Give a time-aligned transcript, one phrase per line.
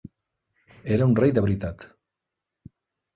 [0.95, 1.85] Era un rei de veritat!